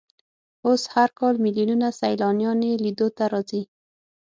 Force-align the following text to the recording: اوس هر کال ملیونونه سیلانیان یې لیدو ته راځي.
اوس 0.67 0.81
هر 0.93 1.09
کال 1.19 1.35
ملیونونه 1.45 1.87
سیلانیان 1.99 2.59
یې 2.67 2.73
لیدو 2.83 3.07
ته 3.17 3.23
راځي. 3.33 3.61